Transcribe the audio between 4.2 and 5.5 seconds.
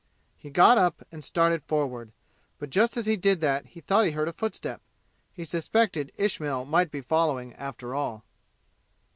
a footstep. He